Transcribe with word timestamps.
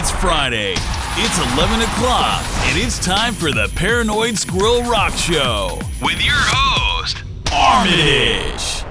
It's 0.00 0.12
Friday. 0.12 0.74
It's 1.16 1.54
11 1.56 1.80
o'clock, 1.82 2.44
and 2.68 2.78
it's 2.78 3.04
time 3.04 3.34
for 3.34 3.50
the 3.50 3.68
Paranoid 3.74 4.38
Squirrel 4.38 4.82
Rock 4.84 5.12
Show 5.14 5.80
with 6.00 6.24
your 6.24 6.38
host, 6.38 7.24
Armitage. 7.52 8.84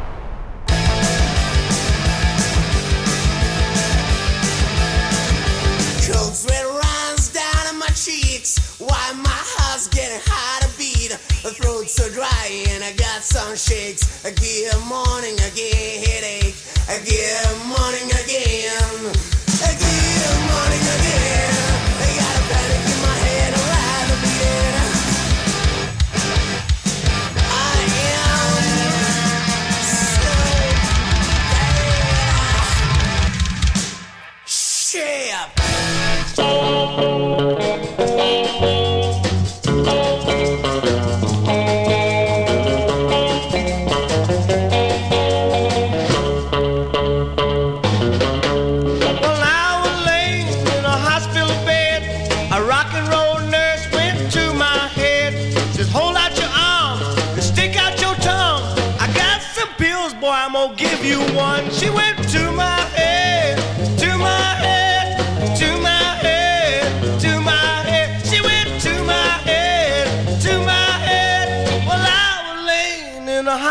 Cold 6.11 6.35
sweat 6.35 6.66
runs 6.66 7.31
down 7.31 7.80
my 7.80 7.88
cheeks 7.95 8.77
while 8.77 9.13
my 9.16 9.30
heart's 9.31 9.88
getting 9.88 10.19
hard 10.25 10.63
to 10.63 10.77
beat. 10.77 11.11
The 11.41 11.55
throat's 11.55 11.94
so 11.94 12.09
dry 12.11 12.66
and 12.67 12.83
I 12.83 12.91
got 12.91 13.23
some 13.23 13.55
shakes. 13.55 14.25
I 14.25 14.31
get 14.31 14.77
morning 14.83 15.39
again, 15.39 16.03
headache. 16.03 16.55
I 16.89 16.99
get 16.99 17.47
morning 17.63 18.11
again. 18.11 19.37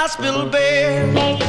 Hospital 0.06 0.46
bed. 0.46 1.45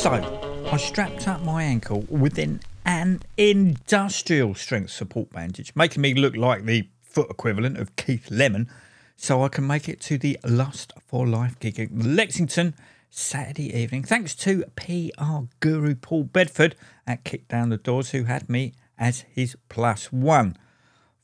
So, 0.00 0.12
I 0.72 0.78
strapped 0.78 1.28
up 1.28 1.42
my 1.42 1.62
ankle 1.62 2.06
with 2.08 2.38
an, 2.38 2.60
an 2.86 3.20
industrial 3.36 4.54
strength 4.54 4.92
support 4.92 5.28
bandage, 5.30 5.76
making 5.76 6.00
me 6.00 6.14
look 6.14 6.34
like 6.36 6.64
the 6.64 6.88
foot 7.02 7.28
equivalent 7.28 7.76
of 7.76 7.94
Keith 7.96 8.30
Lemon, 8.30 8.70
so 9.18 9.44
I 9.44 9.48
can 9.48 9.66
make 9.66 9.90
it 9.90 10.00
to 10.00 10.16
the 10.16 10.38
Lust 10.42 10.94
for 11.06 11.26
Life 11.26 11.58
gig 11.58 11.78
in 11.78 12.16
Lexington 12.16 12.72
Saturday 13.10 13.76
evening. 13.76 14.02
Thanks 14.02 14.34
to 14.36 14.64
PR 14.74 15.40
guru 15.60 15.94
Paul 15.94 16.24
Bedford 16.24 16.76
at 17.06 17.24
Kick 17.24 17.46
Down 17.48 17.68
the 17.68 17.76
Doors, 17.76 18.12
who 18.12 18.24
had 18.24 18.48
me 18.48 18.72
as 18.98 19.26
his 19.30 19.54
plus 19.68 20.10
one. 20.10 20.56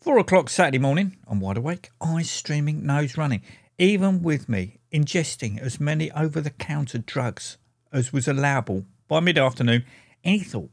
Four 0.03 0.19
o'clock 0.19 0.51
Saturday 0.51 0.81
morning, 0.81 1.17
I'm 1.27 1.41
wide 1.41 1.57
awake, 1.57 1.89
eyes 2.03 2.31
streaming, 2.31 2.85
nose 2.85 3.17
running, 3.17 3.41
even 3.79 4.23
with 4.23 4.51
me 4.51 4.77
ingesting 4.93 5.59
as 5.59 5.81
many 5.81 6.13
over 6.13 6.43
the 6.43 6.51
counter 6.51 6.99
drugs 6.99 7.57
as 7.97 8.13
was 8.13 8.29
allowable 8.29 8.85
by 9.09 9.21
mid 9.21 9.39
afternoon. 9.39 9.85
Any 10.23 10.41
thought 10.41 10.71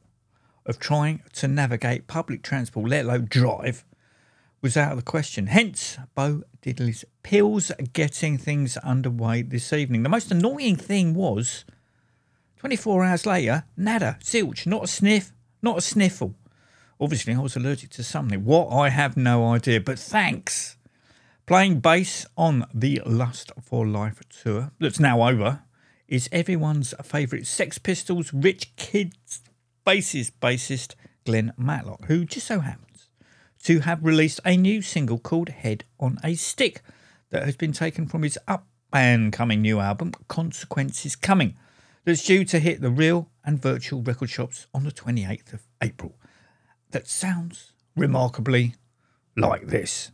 of 0.65 0.79
trying 0.79 1.21
to 1.33 1.47
navigate 1.47 2.07
public 2.07 2.43
transport, 2.43 2.89
let 2.89 3.05
alone 3.05 3.27
drive, 3.29 3.85
was 4.61 4.77
out 4.77 4.91
of 4.91 4.97
the 4.97 5.03
question. 5.03 5.47
Hence, 5.47 5.97
Bo 6.15 6.43
Diddley's 6.61 7.05
pills 7.23 7.71
getting 7.93 8.37
things 8.37 8.77
underway 8.77 9.41
this 9.41 9.73
evening. 9.73 10.03
The 10.03 10.09
most 10.09 10.31
annoying 10.31 10.75
thing 10.75 11.13
was 11.13 11.65
24 12.57 13.03
hours 13.03 13.25
later, 13.25 13.63
nada, 13.75 14.17
zilch, 14.21 14.65
not 14.65 14.85
a 14.85 14.87
sniff, 14.87 15.33
not 15.61 15.77
a 15.77 15.81
sniffle. 15.81 16.35
Obviously, 16.99 17.33
I 17.33 17.39
was 17.39 17.55
allergic 17.55 17.89
to 17.91 18.03
something. 18.03 18.45
What? 18.45 18.69
I 18.69 18.89
have 18.89 19.17
no 19.17 19.45
idea, 19.47 19.81
but 19.81 19.99
thanks. 19.99 20.77
Playing 21.45 21.81
bass 21.81 22.25
on 22.37 22.65
the 22.73 23.01
Lust 23.05 23.51
for 23.61 23.85
Life 23.85 24.21
tour 24.29 24.71
that's 24.79 24.99
now 24.99 25.27
over 25.27 25.61
is 26.07 26.29
everyone's 26.31 26.93
favourite 27.03 27.47
Sex 27.47 27.77
Pistols 27.77 28.33
Rich 28.33 28.75
Kids 28.75 29.41
bassist, 29.85 30.31
bassist 30.41 30.95
Glen 31.25 31.53
Matlock, 31.57 32.05
who 32.05 32.25
just 32.25 32.47
so 32.47 32.59
happens 32.59 33.09
to 33.63 33.79
have 33.79 34.03
released 34.03 34.39
a 34.45 34.57
new 34.57 34.81
single 34.81 35.17
called 35.17 35.49
Head 35.49 35.85
on 35.99 36.19
a 36.23 36.35
Stick 36.35 36.81
that 37.29 37.45
has 37.45 37.55
been 37.55 37.71
taken 37.71 38.07
from 38.07 38.23
his 38.23 38.37
up 38.47 38.67
and 38.91 39.33
coming 39.33 39.61
new 39.61 39.79
album, 39.79 40.11
Consequences 40.27 41.15
Coming, 41.15 41.55
that's 42.05 42.23
due 42.23 42.45
to 42.45 42.59
hit 42.59 42.81
the 42.81 42.89
real 42.89 43.29
and 43.45 43.61
virtual 43.61 44.01
record 44.01 44.29
shops 44.29 44.67
on 44.73 44.83
the 44.83 44.91
28th 44.91 45.53
of 45.53 45.67
April. 45.81 46.15
That 46.91 47.07
sounds 47.07 47.71
remarkably 47.95 48.75
like 49.35 49.67
this. 49.67 50.11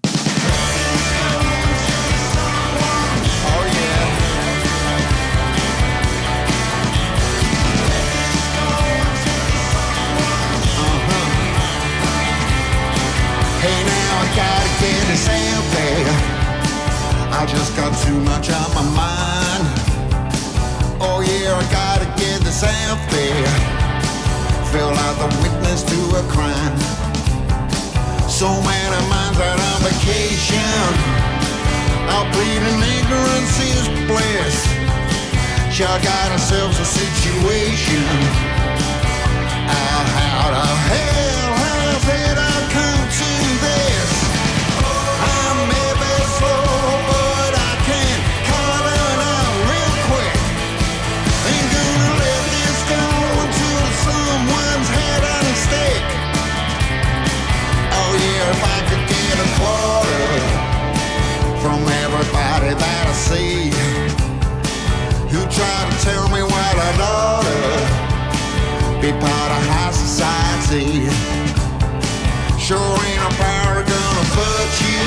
Get 14.89 15.07
this 15.07 15.27
out. 15.29 15.59
I 17.39 17.45
just 17.45 17.75
got 17.77 17.93
too 18.03 18.19
much 18.31 18.49
on 18.49 18.69
my 18.75 18.85
mind. 18.97 19.63
Oh 20.99 21.21
yeah, 21.21 21.55
I 21.55 21.63
gotta 21.71 22.07
get 22.19 22.41
this 22.41 22.63
out 22.63 22.99
there. 23.13 23.53
Feel 24.73 24.91
like 24.91 25.15
the 25.23 25.29
witness 25.41 25.83
to 25.91 25.99
a 26.19 26.23
crime. 26.33 26.75
So 28.27 28.49
many 28.65 28.99
minds 29.13 29.39
out 29.39 29.59
on 29.69 29.79
vacation. 29.87 30.89
I'll 32.11 32.27
plead 32.33 32.61
in 32.69 32.77
ignorance 32.97 33.55
is 33.71 33.85
bliss. 34.09 34.57
Sure 35.71 35.99
got 36.03 36.31
ourselves 36.33 36.77
a 36.79 36.85
situation. 36.85 38.03
How 39.69 39.97
the 40.57 40.69
hell 40.91 41.53
has 41.63 42.03
it 42.19 42.37
all 42.37 42.63
come 42.75 43.05
to 43.19 43.31
this? 43.63 44.08
Try 65.59 65.83
to 65.91 65.97
tell 65.99 66.27
me 66.31 66.41
what 66.41 66.73
I 66.87 66.91
ought 67.03 67.43
to 67.43 67.59
be 69.03 69.11
part 69.11 69.51
of 69.57 69.61
high 69.67 69.91
society. 69.91 71.11
Sure 72.55 72.79
ain't 72.79 73.23
a 73.27 73.31
power 73.35 73.83
gonna 73.83 74.25
put 74.39 74.69
you. 74.87 75.03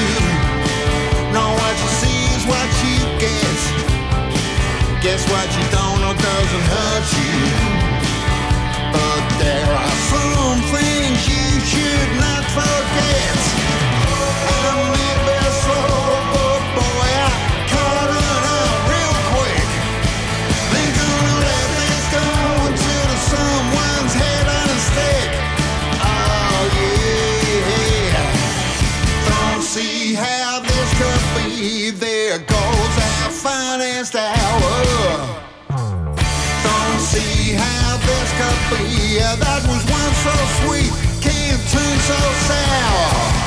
Know 1.32 1.48
what 1.56 1.74
you 1.80 1.90
see 2.00 2.20
is 2.36 2.44
what 2.52 2.68
you 2.84 3.00
get. 3.24 3.58
Guess 5.00 5.24
what 5.32 5.48
you 5.56 5.64
don't 5.72 5.98
know 6.04 6.12
doesn't 6.12 6.66
hurt 6.74 7.08
you. 7.16 7.36
But 8.92 9.24
there 9.40 9.72
are 9.72 9.96
some 10.12 10.60
things 10.68 11.20
you 11.32 11.48
should 11.72 12.10
not 12.20 12.44
forget. 12.52 13.40
There 31.62 32.38
goes 32.40 32.96
our 32.98 33.30
finest 33.30 34.16
hour. 34.16 35.42
Don't 35.68 37.00
see 37.00 37.52
how 37.52 37.96
this 37.98 38.32
could 38.34 38.78
be. 38.78 39.20
That 39.20 39.62
was 39.68 39.84
once 39.86 40.18
so 40.26 40.34
sweet, 40.66 40.90
can't 41.22 41.62
turn 41.70 41.98
so 42.00 42.18
sour. 42.48 43.41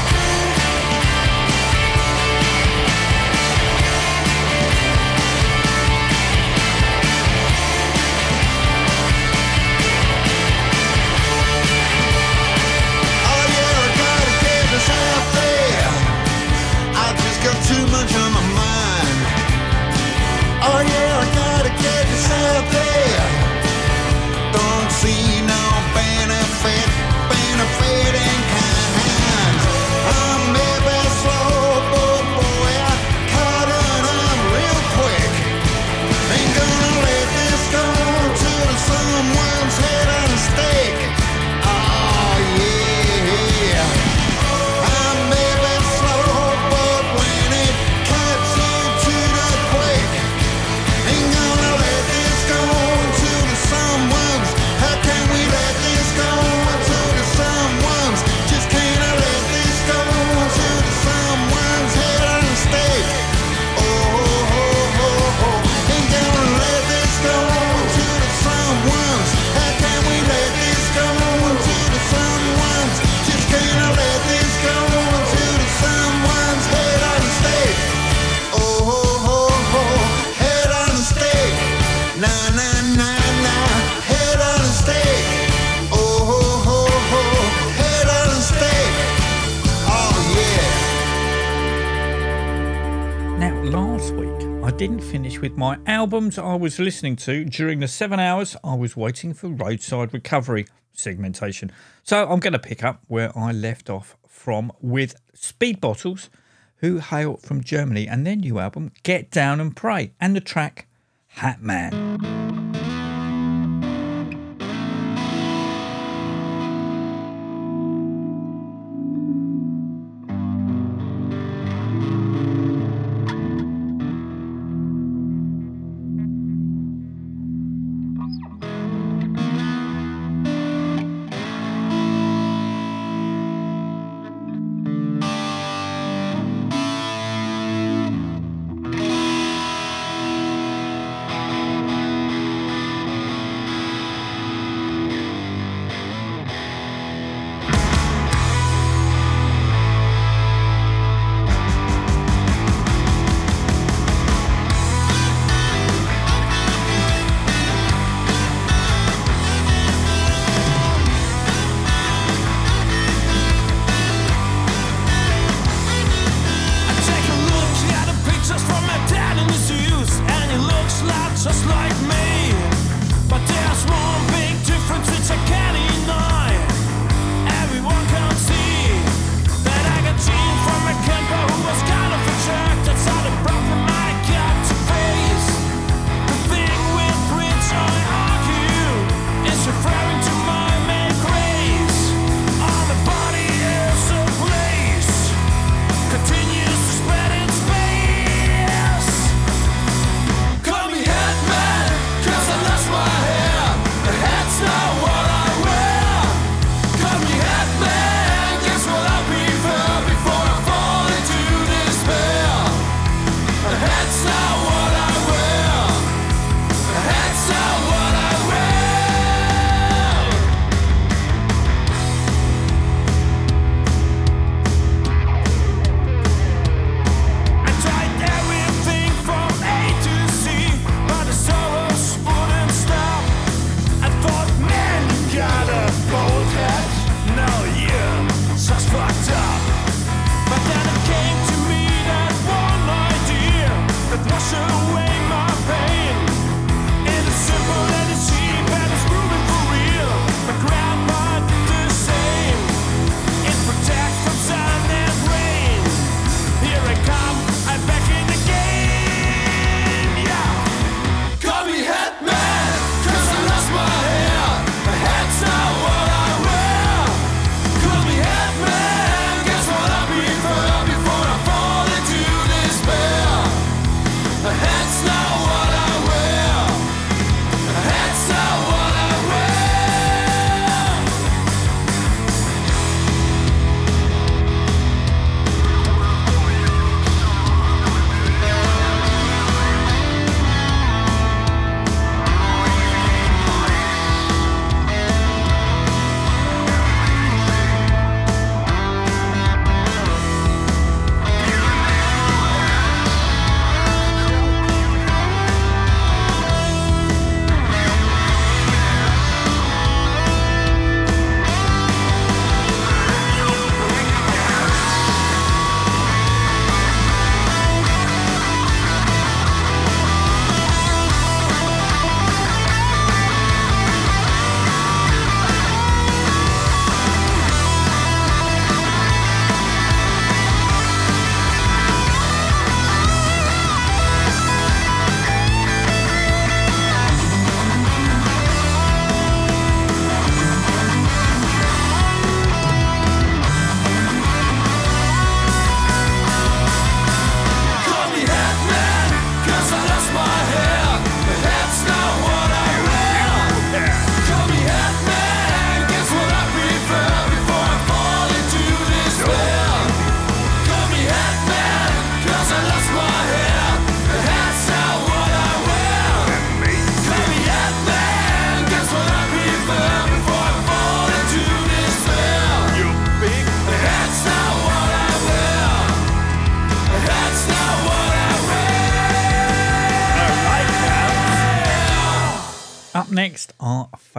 Albums 96.05 96.37
I 96.37 96.53
was 96.53 96.77
listening 96.77 97.15
to 97.15 97.45
during 97.45 97.79
the 97.79 97.87
seven 97.87 98.19
hours 98.19 98.55
I 98.63 98.75
was 98.75 98.95
waiting 98.95 99.33
for 99.33 99.47
roadside 99.47 100.13
recovery 100.13 100.67
segmentation. 100.93 101.71
So 102.03 102.29
I'm 102.29 102.39
going 102.39 102.53
to 102.53 102.59
pick 102.59 102.83
up 102.83 103.01
where 103.07 103.35
I 103.35 103.51
left 103.51 103.89
off 103.89 104.15
from 104.27 104.71
with 104.79 105.15
Speedbottles, 105.35 106.29
who 106.75 106.99
hail 106.99 107.37
from 107.37 107.63
Germany, 107.63 108.07
and 108.07 108.23
their 108.23 108.35
new 108.35 108.59
album, 108.59 108.91
Get 109.01 109.31
Down 109.31 109.59
and 109.59 109.75
Pray, 109.75 110.11
and 110.21 110.35
the 110.35 110.41
track 110.41 110.87
Hat 111.25 111.63
Man. 111.63 112.44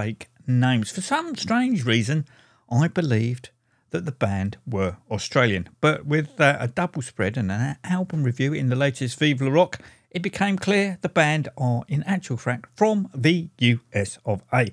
Fake 0.07 0.29
names. 0.47 0.93
For 0.93 1.01
some 1.01 1.35
strange 1.35 1.85
reason, 1.85 2.27
I 2.71 2.87
believed 2.87 3.51
that 3.91 4.05
the 4.05 4.13
band 4.13 4.57
were 4.65 4.99
Australian, 5.11 5.69
but 5.81 6.07
with 6.07 6.41
uh, 6.41 6.57
a 6.61 6.69
double 6.69 7.03
spread 7.03 7.37
and 7.37 7.51
an 7.51 7.77
album 7.83 8.23
review 8.23 8.53
in 8.53 8.69
the 8.69 8.77
latest 8.77 9.19
Vive 9.19 9.43
Le 9.43 9.51
Rock, 9.51 9.81
it 10.13 10.23
became 10.23 10.59
clear 10.59 10.99
the 11.03 11.09
band 11.09 11.49
are 11.59 11.83
in 11.89 12.05
actual 12.05 12.37
fact 12.37 12.67
from 12.77 13.09
the 13.13 13.49
US 13.59 14.21
of 14.25 14.45
A 14.53 14.69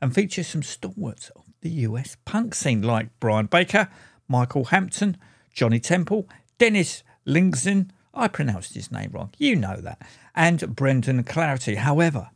and 0.00 0.14
feature 0.14 0.44
some 0.44 0.62
stalwarts 0.62 1.30
of 1.30 1.42
the 1.62 1.70
US 1.88 2.16
punk 2.24 2.54
scene 2.54 2.82
like 2.82 3.08
Brian 3.18 3.46
Baker, 3.46 3.88
Michael 4.28 4.66
Hampton, 4.66 5.16
Johnny 5.52 5.80
Temple, 5.80 6.28
Dennis 6.58 7.02
Lingzin, 7.26 7.90
I 8.14 8.28
pronounced 8.28 8.74
his 8.74 8.92
name 8.92 9.10
wrong, 9.10 9.32
you 9.36 9.56
know 9.56 9.80
that, 9.80 10.00
and 10.36 10.76
Brendan 10.76 11.24
Clarity. 11.24 11.74
However, 11.74 12.30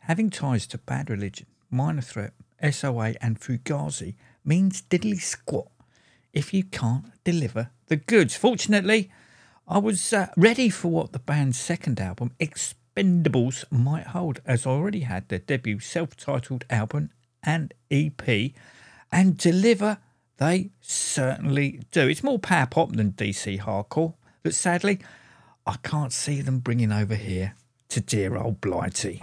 having 0.00 0.30
ties 0.30 0.66
to 0.66 0.78
Bad 0.78 1.08
Religion, 1.08 1.46
Minor 1.72 2.02
Threat, 2.02 2.34
SOA, 2.70 3.14
and 3.20 3.40
Fugazi 3.40 4.14
means 4.44 4.82
diddly 4.82 5.20
squat 5.20 5.68
if 6.32 6.54
you 6.54 6.64
can't 6.64 7.06
deliver 7.24 7.70
the 7.86 7.96
goods. 7.96 8.36
Fortunately, 8.36 9.10
I 9.66 9.78
was 9.78 10.12
uh, 10.12 10.28
ready 10.36 10.68
for 10.68 10.88
what 10.88 11.12
the 11.12 11.18
band's 11.18 11.58
second 11.58 12.00
album, 12.00 12.32
Expendables, 12.38 13.64
might 13.70 14.08
hold, 14.08 14.40
as 14.44 14.66
I 14.66 14.70
already 14.70 15.00
had 15.00 15.28
their 15.28 15.38
debut 15.38 15.80
self 15.80 16.16
titled 16.16 16.64
album 16.70 17.10
and 17.42 17.72
EP, 17.90 18.52
and 19.10 19.36
deliver 19.36 19.98
they 20.38 20.70
certainly 20.80 21.80
do. 21.90 22.08
It's 22.08 22.22
more 22.22 22.38
power 22.38 22.66
pop 22.66 22.92
than 22.92 23.12
DC 23.12 23.60
hardcore, 23.60 24.14
but 24.42 24.54
sadly, 24.54 24.98
I 25.66 25.76
can't 25.82 26.12
see 26.12 26.40
them 26.40 26.58
bringing 26.58 26.92
over 26.92 27.14
here 27.14 27.54
to 27.90 28.00
dear 28.00 28.36
old 28.36 28.60
Blighty. 28.60 29.20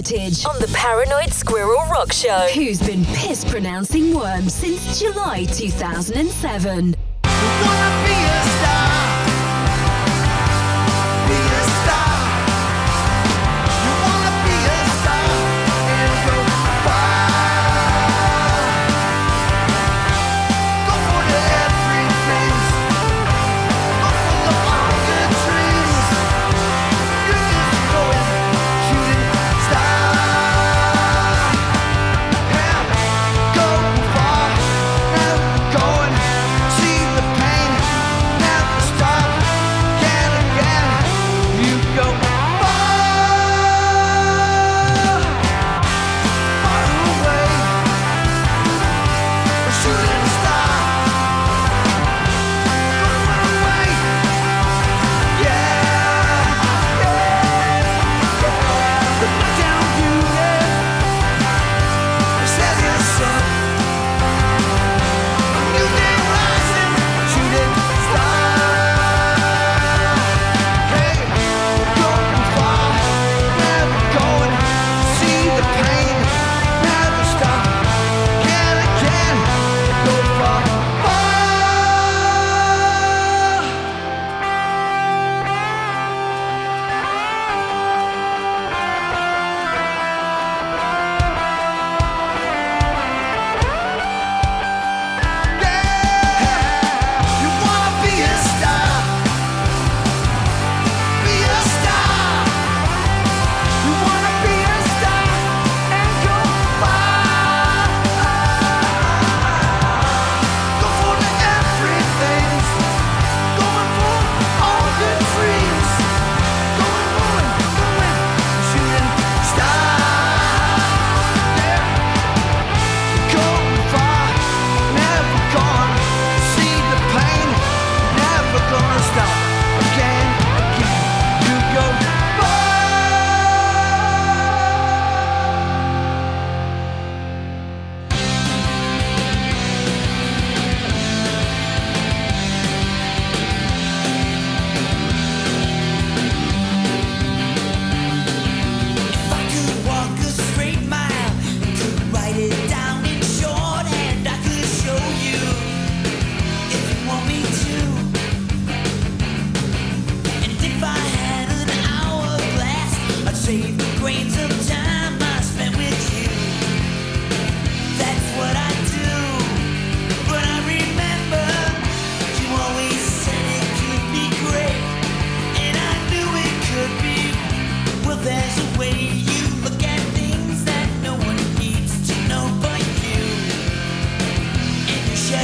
Armitage 0.00 0.46
on 0.46 0.58
the 0.58 0.70
Paranoid 0.72 1.30
Squirrel 1.30 1.84
Rock 1.90 2.10
Show, 2.10 2.48
who's 2.54 2.80
been 2.80 3.04
piss 3.04 3.44
pronouncing 3.44 4.14
worms 4.14 4.54
since 4.54 4.98
July 4.98 5.44
2007. 5.44 6.96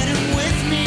Them 0.06 0.36
with 0.36 0.70
me. 0.70 0.86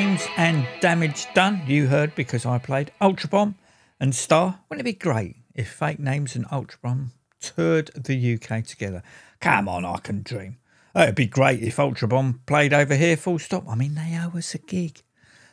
Names 0.00 0.26
and 0.38 0.66
Damage 0.80 1.26
Done, 1.34 1.60
you 1.66 1.88
heard 1.88 2.14
because 2.14 2.46
I 2.46 2.56
played 2.56 2.90
UltraBomb 3.02 3.54
and 4.00 4.14
Star. 4.14 4.60
Wouldn't 4.70 4.80
it 4.80 4.92
be 4.94 4.98
great 4.98 5.36
if 5.54 5.70
Fake 5.70 5.98
Names 5.98 6.34
and 6.34 6.46
UltraBomb 6.46 7.08
toured 7.38 7.90
the 7.94 8.34
UK 8.34 8.64
together? 8.64 9.02
Come 9.40 9.68
on, 9.68 9.84
I 9.84 9.98
can 9.98 10.22
dream. 10.22 10.56
It'd 10.96 11.16
be 11.16 11.26
great 11.26 11.60
if 11.60 11.76
UltraBomb 11.76 12.46
played 12.46 12.72
over 12.72 12.96
here, 12.96 13.14
full 13.14 13.38
stop. 13.38 13.68
I 13.68 13.74
mean, 13.74 13.94
they 13.94 14.18
owe 14.18 14.38
us 14.38 14.54
a 14.54 14.58
gig. 14.58 15.02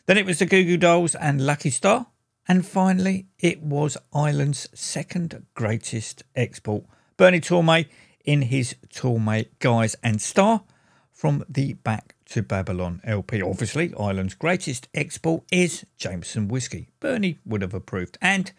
Then 0.06 0.18
it 0.18 0.26
was 0.26 0.40
the 0.40 0.46
Goo 0.46 0.64
Goo 0.64 0.78
Dolls 0.78 1.14
and 1.16 1.46
Lucky 1.46 1.70
Star. 1.70 2.08
And 2.48 2.66
finally, 2.66 3.28
it 3.40 3.62
was 3.62 3.98
Ireland's 4.14 4.70
second 4.74 5.46
greatest 5.56 6.24
export, 6.38 6.86
Bernie 7.18 7.42
Tormé 7.42 7.88
in 8.24 8.44
his 8.44 8.78
Tormé 8.88 9.48
guise 9.60 9.98
and 10.02 10.22
Star 10.22 10.64
from 11.12 11.44
the 11.50 11.74
Back 11.74 12.16
to 12.30 12.42
Babylon 12.42 13.02
LP. 13.04 13.42
Obviously, 13.42 13.94
Ireland's 14.00 14.34
greatest 14.34 14.88
export 14.94 15.44
is 15.52 15.86
Jameson 15.98 16.48
Whiskey. 16.48 16.90
Bernie 17.00 17.40
would 17.46 17.62
have 17.62 17.74
approved. 17.74 18.18
And 18.22 18.52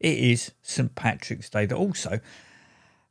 it 0.00 0.18
is 0.18 0.52
St. 0.62 0.94
Patrick's 0.94 1.48
Day 1.48 1.66
that 1.66 1.76
also 1.76 2.20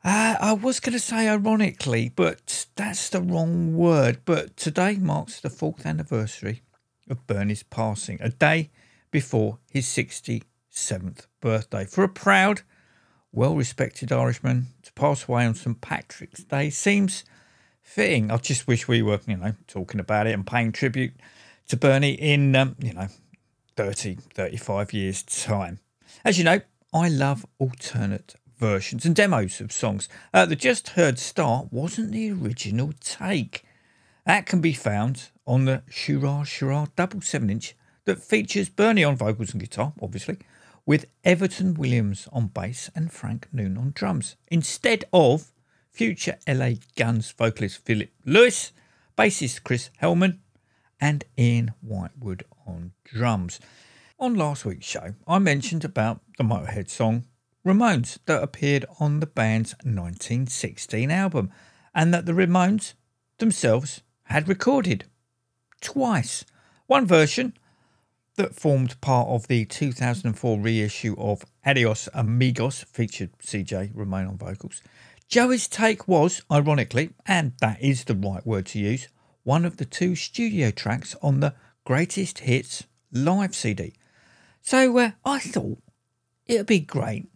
uh, 0.04 0.36
I 0.42 0.54
was 0.54 0.80
going 0.80 0.94
to 0.94 1.00
say 1.00 1.30
ironically, 1.30 2.12
but 2.16 2.66
that's 2.76 3.10
the 3.10 3.22
wrong 3.22 3.76
word. 3.76 4.22
But 4.26 4.58
today 4.58 4.96
marks 4.96 5.40
the 5.40 5.50
fourth 5.50 5.86
anniversary 5.86 6.64
of 7.08 7.28
Bernie's 7.28 7.64
passing, 7.64 8.18
a 8.20 8.30
day 8.30 8.72
before 9.12 9.60
his 9.70 9.86
67th 9.86 11.28
birthday. 11.40 11.86
For 11.86 12.04
a 12.04 12.10
proud, 12.10 12.62
well 13.32 13.56
respected 13.56 14.12
Irishman 14.12 14.68
to 14.82 14.94
pass 14.94 15.28
away 15.28 15.46
on 15.46 15.54
St. 15.54 15.80
Patrick's 15.82 16.44
Day 16.44 16.72
seems 16.72 17.24
fitting. 17.82 18.32
I 18.32 18.38
just 18.38 18.68
wish 18.68 18.88
we 18.88 19.02
were, 19.02 19.20
you 19.28 19.38
know, 19.38 19.54
talking 19.68 20.00
about 20.00 20.28
it 20.28 20.34
and 20.34 20.46
paying 20.46 20.72
tribute 20.72 21.14
to 21.68 21.78
Bernie 21.78 22.14
in, 22.14 22.56
um, 22.56 22.76
you 22.80 22.94
know, 22.94 23.08
30, 23.76 24.16
35 24.34 24.94
years' 24.94 25.24
time. 25.24 25.80
As 26.24 26.38
you 26.38 26.44
know, 26.44 26.62
I 26.94 27.10
love 27.10 27.46
alternate 27.58 28.36
versions 28.58 29.06
and 29.06 29.16
demos 29.16 29.60
of 29.60 29.72
songs. 29.72 30.08
Uh, 30.34 30.46
the 30.46 30.56
just 30.56 30.90
heard 30.90 31.18
start 31.18 31.72
wasn't 31.72 32.12
the 32.12 32.32
original 32.32 32.94
take. 33.00 33.66
That 34.26 34.46
can 34.46 34.62
be 34.62 34.74
found 34.74 35.30
on 35.48 35.66
the 35.66 35.84
Shoorah 35.90 36.46
Shoorah 36.46 36.90
double 36.96 37.22
7 37.22 37.50
inch 37.50 37.76
that 38.06 38.22
features 38.22 38.70
Bernie 38.70 39.04
on 39.04 39.16
vocals 39.16 39.52
and 39.52 39.62
guitar, 39.62 39.94
obviously, 40.02 40.38
with 40.86 41.06
Everton 41.24 41.74
Williams 41.74 42.28
on 42.32 42.48
bass 42.48 42.90
and 42.96 43.12
Frank 43.12 43.48
Noon 43.52 43.78
on 43.78 43.92
drums, 43.96 44.36
instead 44.50 45.06
of 45.14 45.51
future 45.92 46.38
LA 46.48 46.72
Guns 46.96 47.32
vocalist 47.32 47.86
Philip 47.86 48.10
Lewis, 48.26 48.72
bassist 49.18 49.64
Chris 49.64 49.90
Hellman, 50.02 50.40
and 51.00 51.26
Ian 51.38 51.74
Whitewood 51.82 52.44
on 52.66 52.94
drums. 53.04 53.60
On 54.20 54.34
last 54.36 54.66
week's 54.66 54.86
show, 54.86 55.16
I 55.28 55.40
mentioned 55.40 55.84
about 55.84 56.22
the 56.38 56.44
Motorhead 56.44 56.90
song 56.90 57.26
Ramones 57.66 58.18
that 58.26 58.42
appeared 58.42 58.86
on 59.00 59.20
the 59.20 59.28
band's 59.28 59.74
1916 59.84 61.12
album, 61.12 61.52
and 61.94 62.14
that 62.14 62.26
the 62.26 62.34
Ramones 62.34 62.94
themselves 63.38 64.02
had 64.26 64.48
recorded 64.48 65.06
twice. 65.82 66.46
One 66.88 67.06
version 67.06 67.54
that 68.38 68.56
formed 68.56 69.00
part 69.02 69.28
of 69.28 69.48
the 69.48 69.66
2004 69.66 70.60
reissue 70.60 71.16
of 71.18 71.46
Adios 71.66 72.08
Amigos 72.14 72.86
featured 72.92 73.32
CJ 73.40 73.92
Ramone 73.94 74.28
on 74.28 74.38
vocals. 74.38 74.82
Joey's 75.32 75.70
take 75.70 76.10
was, 76.10 76.42
ironically, 76.52 77.12
and 77.26 77.54
that 77.62 77.82
is 77.82 78.04
the 78.04 78.14
right 78.14 78.46
word 78.46 78.66
to 78.66 78.80
use, 78.80 79.08
one 79.44 79.64
of 79.64 79.78
the 79.78 79.86
two 79.86 80.14
studio 80.14 80.72
tracks 80.72 81.16
on 81.22 81.40
the 81.40 81.54
Greatest 81.86 82.40
Hits 82.40 82.84
live 83.14 83.56
CD. 83.56 83.94
So 84.62 84.98
uh, 84.98 85.12
I 85.24 85.40
thought 85.40 85.78
it 86.48 86.58
would 86.58 86.66
be 86.68 86.82
great 86.82 87.30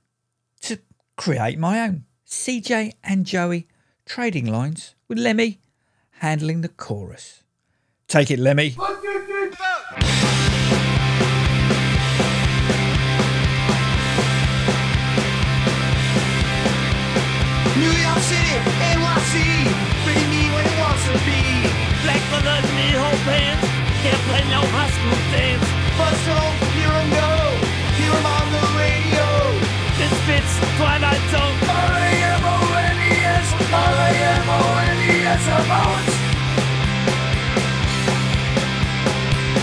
to 0.64 0.80
create 1.16 1.58
my 1.58 1.80
own 1.80 2.04
CJ 2.28 2.92
and 3.02 3.26
Joey 3.26 3.70
trading 4.06 4.46
lines 4.46 4.94
with 5.08 5.18
Lemmy 5.18 5.62
handling 6.20 6.60
the 6.60 6.68
chorus. 6.68 7.44
Take 8.10 8.30
it, 8.30 8.40
Lemmy. 8.40 8.76
City, 18.26 18.58
NYC, 18.98 19.34
bring 20.02 20.26
me 20.34 20.50
when 20.50 20.66
it 20.66 20.78
wants 20.82 21.04
to 21.06 21.14
be. 21.30 21.42
Black 22.02 22.24
mother, 22.34 22.58
knee-hole 22.74 23.20
pants, 23.22 23.70
can't 24.02 24.22
play 24.26 24.42
no 24.50 24.66
high 24.74 24.90
school 24.98 25.20
dance. 25.30 25.68
Bus 25.94 26.22
home, 26.34 26.58
hear 26.74 26.90
'em 26.90 27.10
go, 27.22 27.32
hear 28.00 28.14
'em 28.18 28.26
on 28.26 28.46
the 28.56 28.66
radio. 28.82 29.26
Misfits, 30.00 30.54
Twilight 30.78 31.24
Zone. 31.30 31.58
R-A-M-O-N-E-S, 31.70 33.48
R-A-M-O-N-E-S, 33.94 35.44
Ramones. 35.54 36.14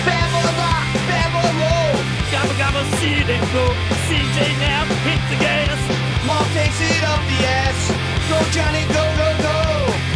Bad 0.06 0.26
boy 0.34 0.50
rock, 0.62 0.86
bad 1.10 1.28
boy 1.34 1.50
roll. 1.62 1.94
Gobble 2.30 2.58
gobble, 2.62 2.86
see 2.98 3.26
and 3.26 3.46
go. 3.54 3.64
CJ 4.06 4.38
now, 4.62 4.82
hit 5.06 5.22
the 5.30 5.38
gas. 5.46 5.80
Mom 6.28 6.46
takes 6.54 6.78
it 6.78 7.02
up 7.12 7.22
the 7.30 7.40
ass. 7.62 8.01
Go 8.32 8.40
Johnny, 8.50 8.84
go, 8.88 9.04
go, 9.20 9.28
go. 9.44 9.56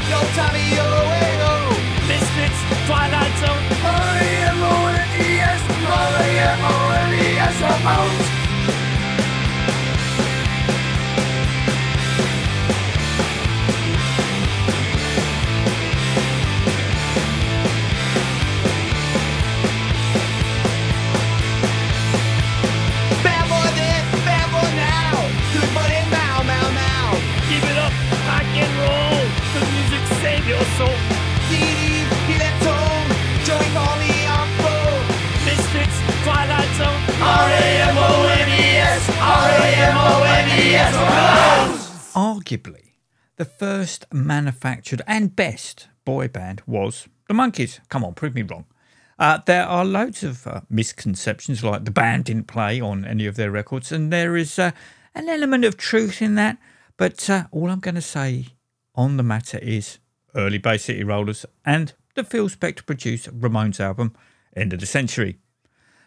Go 0.08 0.18
Tommy, 0.36 0.64
yo, 0.72 0.88
hey, 1.12 1.36
yo. 1.36 1.52
Misfits, 2.08 2.60
Twilight 2.86 3.34
Zone. 3.42 3.64
R-A-M-O-N-E-S, 3.84 5.60
R-A-M-O-N-E-S, 5.84 7.56
Ramones. 7.60 8.26
Bad 8.26 8.35
R-A-M-O-N-E-S, 37.46 39.08
R-A-M-O-N-E-S. 39.20 40.94
Arguably, 42.14 42.94
the 43.36 43.44
first 43.44 44.06
manufactured 44.12 45.02
and 45.06 45.36
best 45.36 45.86
boy 46.04 46.26
band 46.26 46.62
was 46.66 47.06
the 47.28 47.34
Monkees. 47.34 47.78
Come 47.88 48.02
on, 48.04 48.14
prove 48.14 48.34
me 48.34 48.42
wrong. 48.42 48.64
Uh, 49.18 49.38
there 49.46 49.64
are 49.64 49.84
loads 49.84 50.24
of 50.24 50.46
uh, 50.46 50.62
misconceptions, 50.68 51.62
like 51.62 51.84
the 51.84 51.90
band 51.92 52.24
didn't 52.24 52.48
play 52.48 52.80
on 52.80 53.04
any 53.04 53.26
of 53.26 53.36
their 53.36 53.50
records, 53.52 53.92
and 53.92 54.12
there 54.12 54.36
is 54.36 54.58
uh, 54.58 54.72
an 55.14 55.28
element 55.28 55.64
of 55.64 55.76
truth 55.76 56.20
in 56.20 56.34
that. 56.34 56.58
But 56.96 57.30
uh, 57.30 57.44
all 57.52 57.70
I'm 57.70 57.78
going 57.80 57.94
to 57.94 58.02
say 58.02 58.46
on 58.94 59.18
the 59.18 59.22
matter 59.22 59.58
is 59.58 59.98
early 60.34 60.58
Bay 60.58 60.78
City 60.78 61.04
Rollers 61.04 61.46
and 61.64 61.92
the 62.14 62.24
Phil 62.24 62.48
Spector 62.48 62.84
produced 62.84 63.30
Ramones 63.38 63.78
album, 63.78 64.16
End 64.56 64.72
of 64.72 64.80
the 64.80 64.86
Century. 64.86 65.38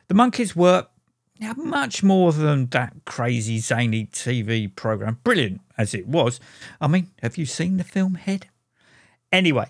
The 0.09 0.15
Monkees 0.15 0.55
were 0.55 0.87
yeah, 1.39 1.53
much 1.55 2.03
more 2.03 2.33
than 2.33 2.67
that 2.67 2.93
crazy 3.05 3.59
zany 3.59 4.05
TV 4.07 4.73
program, 4.75 5.19
brilliant 5.23 5.61
as 5.77 5.93
it 5.93 6.05
was. 6.05 6.39
I 6.81 6.87
mean, 6.87 7.11
have 7.21 7.37
you 7.37 7.45
seen 7.45 7.77
the 7.77 7.85
film 7.85 8.15
Head? 8.15 8.47
Anyway, 9.31 9.67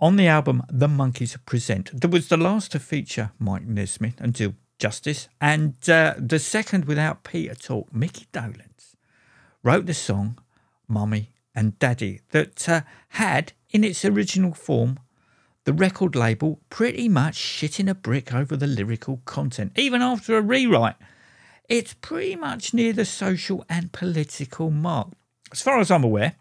on 0.00 0.16
the 0.16 0.26
album 0.26 0.62
The 0.70 0.88
Monkees 0.88 1.36
Present, 1.44 2.00
there 2.00 2.10
was 2.10 2.28
the 2.28 2.38
last 2.38 2.72
to 2.72 2.78
feature 2.78 3.32
Mike 3.38 3.66
Nesmith 3.66 4.18
until 4.20 4.54
Justice, 4.78 5.28
and 5.38 5.74
uh, 5.88 6.14
the 6.18 6.38
second 6.38 6.86
without 6.86 7.24
Peter 7.24 7.54
Tork, 7.54 7.94
Micky 7.94 8.26
Dolenz, 8.32 8.94
wrote 9.62 9.84
the 9.86 9.94
song 9.94 10.38
Mummy 10.88 11.30
and 11.54 11.78
Daddy 11.78 12.20
that 12.30 12.68
uh, 12.68 12.80
had, 13.10 13.52
in 13.70 13.84
its 13.84 14.04
original 14.04 14.54
form, 14.54 14.98
the 15.66 15.72
record 15.72 16.14
label 16.14 16.60
pretty 16.70 17.08
much 17.08 17.34
shitting 17.34 17.90
a 17.90 17.94
brick 17.94 18.32
over 18.32 18.56
the 18.56 18.68
lyrical 18.68 19.20
content, 19.24 19.72
even 19.76 20.00
after 20.00 20.38
a 20.38 20.40
rewrite. 20.40 20.94
It's 21.68 21.92
pretty 21.92 22.36
much 22.36 22.72
near 22.72 22.92
the 22.92 23.04
social 23.04 23.64
and 23.68 23.90
political 23.90 24.70
mark. 24.70 25.08
As 25.50 25.60
far 25.60 25.80
as 25.80 25.90
I'm 25.90 26.04
aware, 26.04 26.36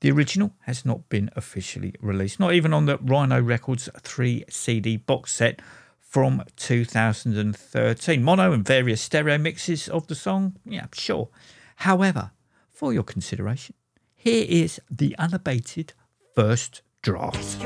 the 0.00 0.10
original 0.10 0.56
has 0.62 0.84
not 0.84 1.08
been 1.08 1.30
officially 1.36 1.94
released, 2.00 2.40
not 2.40 2.52
even 2.52 2.74
on 2.74 2.86
the 2.86 2.98
Rhino 2.98 3.40
Records 3.40 3.88
3 4.00 4.44
CD 4.48 4.96
box 4.96 5.32
set 5.32 5.62
from 6.00 6.42
2013. 6.56 8.24
Mono 8.24 8.52
and 8.52 8.66
various 8.66 9.00
stereo 9.00 9.38
mixes 9.38 9.88
of 9.88 10.08
the 10.08 10.16
song, 10.16 10.56
yeah, 10.64 10.86
sure. 10.92 11.28
However, 11.76 12.32
for 12.72 12.92
your 12.92 13.04
consideration, 13.04 13.76
here 14.16 14.44
is 14.48 14.80
the 14.90 15.14
unabated 15.16 15.92
first 16.34 16.82
draft. 17.02 17.62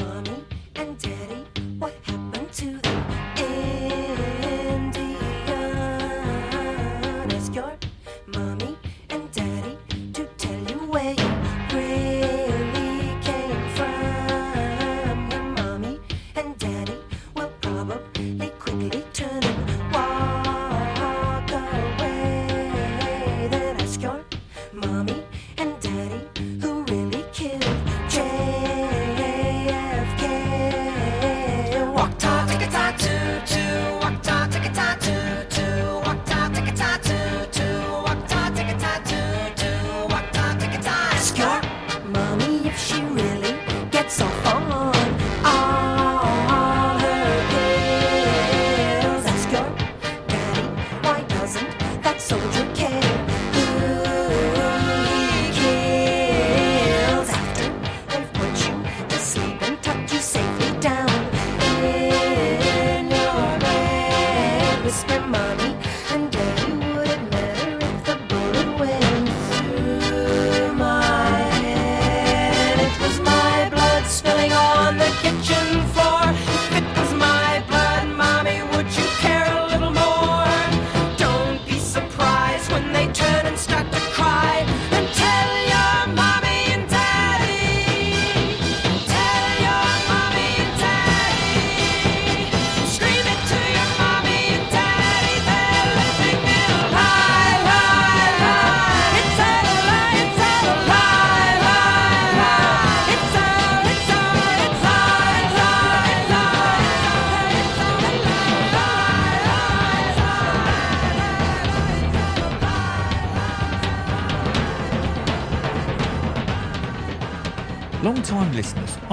Mommy 0.00 0.33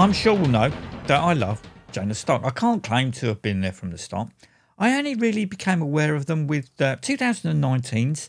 I'm 0.02 0.14
sure 0.14 0.34
we'll 0.34 0.49
know 0.49 0.72
that 1.06 1.20
I 1.20 1.34
love 1.34 1.62
Janus 1.91 2.18
Stark. 2.18 2.43
I 2.43 2.49
can't 2.49 2.82
claim 2.82 3.12
to 3.12 3.28
have 3.28 3.43
been 3.43 3.62
there 3.62 3.72
from 3.72 3.91
the 3.91 3.99
start. 3.99 4.32
I 4.80 4.97
only 4.97 5.14
really 5.14 5.45
became 5.45 5.80
aware 5.80 6.16
of 6.16 6.26
them 6.26 6.47
with 6.47 6.72
uh, 6.82 6.95
2019's 6.95 8.28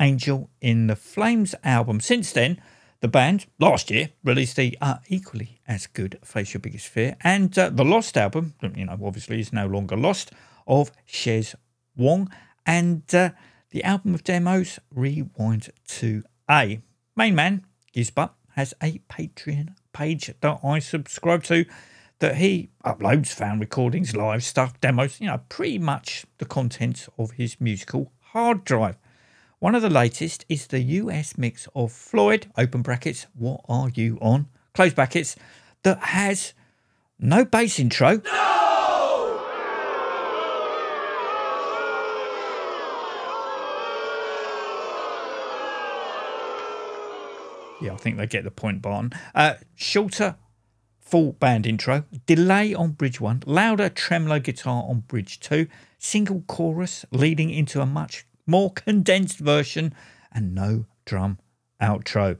Angel 0.00 0.48
in 0.60 0.86
the 0.86 0.94
Flames 0.94 1.56
album. 1.64 1.98
Since 1.98 2.30
then, 2.30 2.62
the 3.00 3.08
band, 3.08 3.46
last 3.58 3.90
year, 3.90 4.10
released 4.22 4.54
the 4.54 4.78
uh, 4.80 4.98
equally 5.08 5.60
as 5.66 5.88
good 5.88 6.20
Face 6.22 6.54
Your 6.54 6.60
Biggest 6.60 6.86
Fear 6.86 7.16
and 7.22 7.58
uh, 7.58 7.68
the 7.68 7.84
Lost 7.84 8.16
album, 8.16 8.54
you 8.76 8.84
know, 8.84 8.96
obviously 9.02 9.40
is 9.40 9.52
no 9.52 9.66
longer 9.66 9.96
lost, 9.96 10.30
of 10.68 10.92
Shez 11.04 11.56
Wong 11.96 12.30
and 12.64 13.02
uh, 13.12 13.30
the 13.70 13.82
album 13.82 14.14
of 14.14 14.22
demos, 14.22 14.78
Rewind 14.94 15.70
to 15.88 16.22
A. 16.48 16.80
Main 17.16 17.34
man, 17.34 17.66
Gizz 17.92 18.14
Butt, 18.14 18.36
has 18.50 18.72
a 18.80 19.00
Patreon 19.10 19.74
page 19.96 20.30
that 20.40 20.60
I 20.62 20.78
subscribe 20.78 21.42
to 21.44 21.64
that 22.18 22.36
he 22.36 22.68
uploads 22.84 23.28
fan 23.28 23.58
recordings, 23.58 24.14
live 24.14 24.44
stuff, 24.44 24.78
demos, 24.80 25.20
you 25.20 25.26
know, 25.26 25.40
pretty 25.48 25.78
much 25.78 26.26
the 26.38 26.44
contents 26.44 27.08
of 27.18 27.32
his 27.32 27.60
musical 27.60 28.12
hard 28.20 28.64
drive. 28.64 28.96
One 29.58 29.74
of 29.74 29.80
the 29.80 29.90
latest 29.90 30.44
is 30.50 30.66
the 30.66 30.80
US 30.80 31.38
mix 31.38 31.66
of 31.74 31.92
Floyd, 31.92 32.46
open 32.58 32.82
brackets, 32.82 33.26
what 33.34 33.62
are 33.68 33.90
you 33.94 34.18
on, 34.20 34.48
close 34.74 34.92
brackets, 34.92 35.34
that 35.82 35.98
has 35.98 36.52
no 37.18 37.44
bass 37.44 37.78
intro. 37.78 38.20
Yeah, 47.80 47.92
I 47.92 47.96
think 47.96 48.16
they 48.16 48.26
get 48.26 48.44
the 48.44 48.50
point, 48.50 48.82
Barton. 48.82 49.12
Uh, 49.34 49.54
shorter 49.74 50.36
full 51.00 51.32
band 51.34 51.66
intro, 51.66 52.04
delay 52.26 52.74
on 52.74 52.90
bridge 52.90 53.20
one, 53.20 53.42
louder 53.46 53.88
tremolo 53.88 54.40
guitar 54.40 54.84
on 54.88 55.00
bridge 55.00 55.38
two, 55.38 55.68
single 55.98 56.42
chorus 56.48 57.04
leading 57.12 57.50
into 57.50 57.80
a 57.80 57.86
much 57.86 58.26
more 58.46 58.72
condensed 58.72 59.38
version, 59.38 59.94
and 60.32 60.54
no 60.54 60.86
drum 61.04 61.38
outro. 61.80 62.38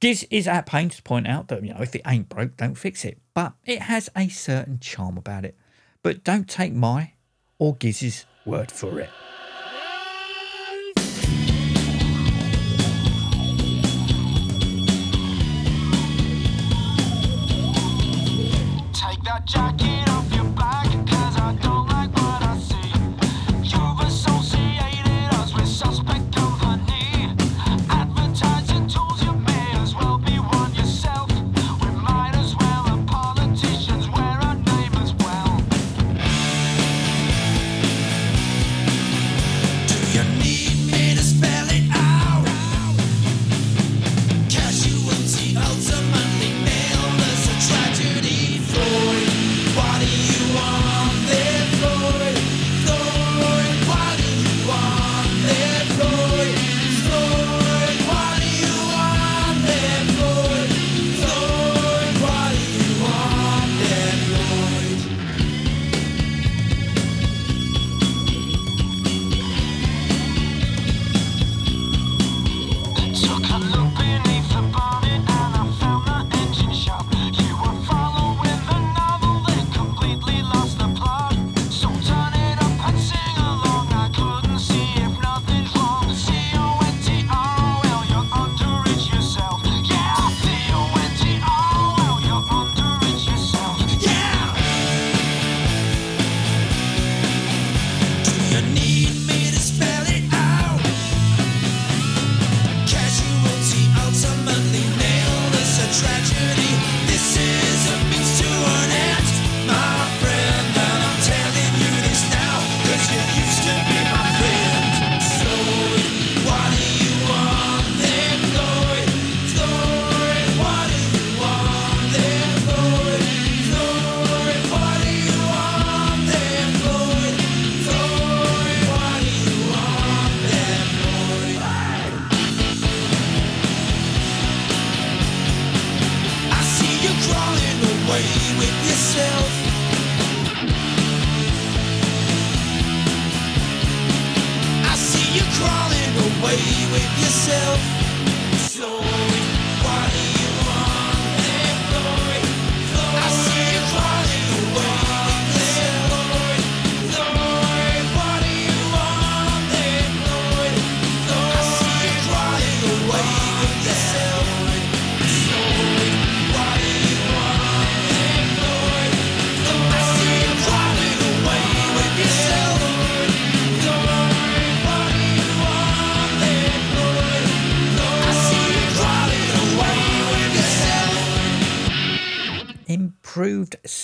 Gizz 0.00 0.26
is 0.30 0.48
at 0.48 0.66
pains 0.66 0.96
to 0.96 1.02
point 1.02 1.28
out 1.28 1.48
that 1.48 1.64
you 1.64 1.72
know 1.72 1.80
if 1.80 1.94
it 1.94 2.02
ain't 2.06 2.28
broke, 2.28 2.56
don't 2.56 2.74
fix 2.74 3.04
it. 3.04 3.18
But 3.34 3.54
it 3.64 3.82
has 3.82 4.10
a 4.16 4.28
certain 4.28 4.78
charm 4.78 5.16
about 5.16 5.44
it. 5.44 5.56
But 6.02 6.24
don't 6.24 6.48
take 6.48 6.74
my 6.74 7.12
or 7.58 7.76
Gizz's 7.76 8.26
word 8.44 8.72
for 8.72 8.98
it. 9.00 9.10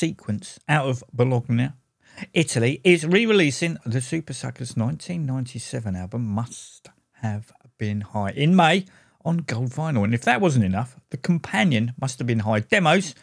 Sequence 0.08 0.58
out 0.70 0.88
of 0.88 1.04
Bologna, 1.12 1.68
Italy, 2.32 2.80
is 2.82 3.04
re 3.04 3.26
releasing 3.26 3.74
the 3.84 3.98
Supersuckers 3.98 4.74
1997 4.74 5.94
album 5.94 6.24
Must 6.24 6.88
Have 7.20 7.52
Been 7.76 8.00
High 8.00 8.30
in 8.30 8.56
May 8.56 8.86
on 9.22 9.36
gold 9.38 9.68
vinyl. 9.68 10.04
And 10.04 10.14
if 10.14 10.22
that 10.22 10.40
wasn't 10.40 10.64
enough, 10.64 10.96
the 11.10 11.18
companion 11.18 11.92
Must 12.00 12.18
Have 12.18 12.26
Been 12.26 12.38
High 12.38 12.60
demos 12.60 13.14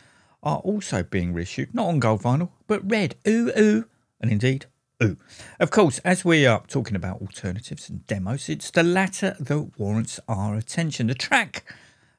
are 0.43 0.57
also 0.57 1.01
being 1.01 1.33
reissued, 1.33 1.73
not 1.73 1.87
on 1.87 1.97
gold 1.97 2.21
vinyl, 2.21 2.51
but 2.67 2.87
red. 2.87 3.15
Ooh, 3.27 3.51
ooh. 3.57 3.85
And 4.21 4.31
indeed, 4.31 4.67
ooh. 5.01 5.17
Of 5.59 5.71
course, 5.71 5.97
as 6.05 6.23
we 6.23 6.45
are 6.45 6.61
talking 6.67 6.95
about 6.95 7.19
alternatives 7.19 7.89
and 7.89 8.05
demos, 8.05 8.47
it's 8.47 8.69
the 8.69 8.83
latter 8.83 9.35
that 9.39 9.79
warrants 9.79 10.19
our 10.27 10.53
attention. 10.53 11.07
The 11.07 11.15
track 11.15 11.65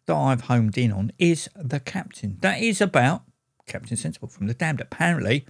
that 0.07 0.17
I've 0.17 0.43
homed 0.43 0.77
in 0.77 0.91
on 0.91 1.13
is 1.21 1.49
The 1.55 1.79
Captain. 1.79 2.39
That 2.41 2.61
is 2.61 2.81
about 2.81 3.23
Captain 3.67 3.97
Sensible 3.97 4.29
from 4.29 4.47
the 4.47 4.55
Damned. 4.55 4.81
Apparently, 4.81 5.45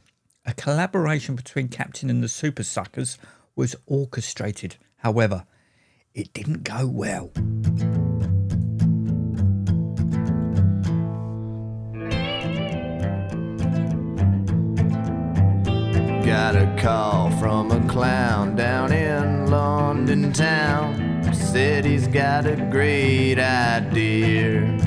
a 0.45 0.55
collaboration 0.55 1.37
between 1.37 1.69
Captain 1.69 2.09
and 2.09 2.23
the 2.23 2.29
Supersuckers 2.29 3.19
was 3.55 3.77
orchestrated. 3.87 4.77
However, 4.99 5.45
it 6.15 6.33
didn't 6.33 6.65
go 6.65 6.87
well. 6.87 7.31
Got 16.25 16.57
a 16.57 16.77
call 16.79 17.31
from 17.39 17.71
a 17.71 17.87
clown 17.89 18.57
down 18.57 18.93
in 18.93 19.51
London 19.51 20.33
town. 20.33 21.05
Said 21.35 21.85
he's 21.85 22.09
got 22.09 22.47
a 22.47 22.57
great 22.71 23.39
idea. 23.39 24.86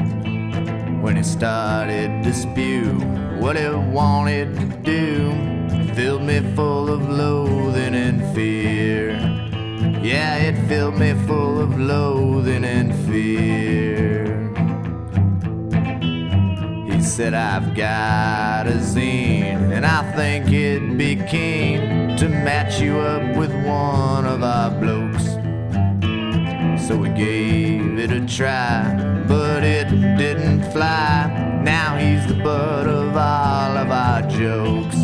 When 1.09 1.17
he 1.17 1.23
started 1.23 2.21
to 2.21 2.31
spew 2.31 2.83
what 3.39 3.57
he 3.57 3.67
wanted 3.67 4.53
to 4.59 4.65
do, 4.83 5.31
filled 5.95 6.21
me 6.21 6.39
full 6.55 6.87
of 6.87 7.09
loathing 7.09 7.95
and 7.95 8.21
fear. 8.35 9.13
Yeah, 10.03 10.35
it 10.35 10.67
filled 10.67 10.99
me 10.99 11.15
full 11.25 11.59
of 11.59 11.79
loathing 11.79 12.63
and 12.63 12.93
fear. 13.07 14.51
He 16.85 17.01
said, 17.01 17.33
I've 17.33 17.73
got 17.73 18.67
a 18.67 18.73
zine, 18.73 19.73
and 19.73 19.87
I 19.87 20.03
think 20.15 20.51
it'd 20.51 20.95
be 20.95 21.15
keen 21.15 22.17
to 22.17 22.29
match 22.29 22.79
you 22.79 22.99
up 22.99 23.35
with 23.35 23.51
one 23.65 24.27
of 24.27 24.43
our 24.43 24.69
blokes. 24.69 25.25
So 26.87 26.95
we 26.95 27.09
gave 27.09 27.97
it 27.97 28.11
a 28.11 28.23
try, 28.27 29.23
but 29.27 29.48
it 29.48 29.48
didn't 30.19 30.69
fly. 30.73 31.61
Now 31.63 31.95
he's 31.95 32.27
the 32.27 32.33
butt 32.33 32.87
of 32.87 33.15
all 33.15 33.77
of 33.77 33.89
our 33.89 34.21
jokes. 34.23 34.97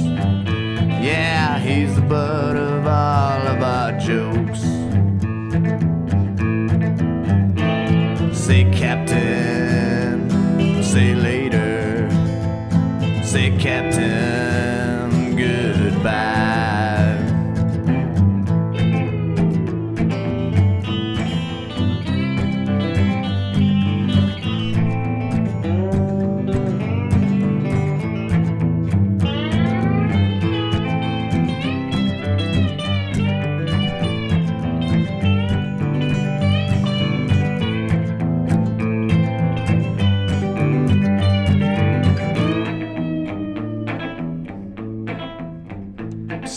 Yeah, 1.09 1.57
he's 1.57 1.95
the 1.95 2.01
butt 2.01 2.57
of 2.57 2.85
all 2.85 3.47
of 3.53 3.63
our 3.63 3.93
jokes. 3.97 4.59
Say, 8.37 8.69
Captain, 8.73 9.24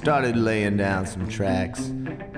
Started 0.09 0.39
laying 0.39 0.79
down 0.79 1.05
some 1.05 1.29
tracks. 1.29 1.93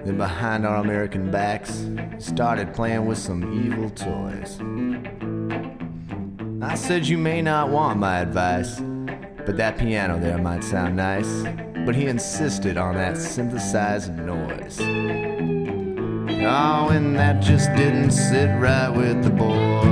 Then 0.05 0.17
behind 0.17 0.67
our 0.67 0.79
American 0.79 1.31
backs, 1.31 1.87
started 2.19 2.75
playing 2.75 3.07
with 3.07 3.17
some 3.17 3.45
evil 3.65 3.89
toys. 3.91 4.59
I 6.61 6.75
said 6.75 7.07
you 7.07 7.17
may 7.17 7.41
not 7.41 7.69
want 7.69 8.01
my 8.01 8.19
advice, 8.19 8.81
but 9.47 9.57
that 9.57 9.79
piano 9.79 10.19
there 10.19 10.39
might 10.39 10.65
sound 10.65 10.97
nice. 10.97 11.45
But 11.87 11.95
he 11.95 12.07
insisted 12.07 12.77
on 12.77 12.97
that 12.97 13.17
synthesized 13.17 14.17
noise. 14.17 14.81
Oh, 16.41 16.89
and 16.89 17.15
that 17.15 17.41
just 17.41 17.73
didn't 17.77 18.11
sit 18.11 18.49
right 18.59 18.89
with 18.89 19.23
the 19.23 19.31
boys. 19.31 19.90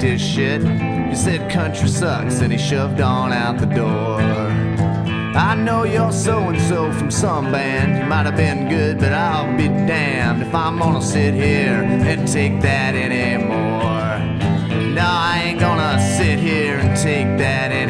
Packed 0.00 0.12
his 0.12 0.20
shit. 0.20 0.62
He 1.08 1.14
said 1.14 1.50
country 1.50 1.88
sucks, 1.88 2.40
and 2.40 2.52
he 2.52 2.58
shoved 2.58 3.00
on 3.00 3.32
out 3.32 3.58
the 3.58 3.66
door. 3.66 4.20
I 5.36 5.54
know 5.54 5.84
you're 5.84 6.12
so 6.12 6.38
and 6.48 6.60
so 6.60 6.92
from 6.92 7.10
some 7.10 7.52
band. 7.52 7.98
You 7.98 8.08
might 8.08 8.26
have 8.26 8.36
been 8.36 8.68
good, 8.68 8.98
but 8.98 9.12
I'll 9.12 9.56
be 9.56 9.68
damned 9.68 10.42
if 10.42 10.54
I'm 10.54 10.78
gonna 10.78 11.02
sit 11.02 11.34
here 11.34 11.82
and 11.82 12.26
take 12.26 12.60
that 12.62 12.94
anymore. 12.94 14.18
No, 14.94 15.04
I 15.04 15.42
ain't 15.46 15.60
gonna 15.60 16.00
sit 16.16 16.38
here 16.38 16.78
and 16.78 16.96
take 16.96 17.38
that 17.38 17.70
anymore. 17.70 17.89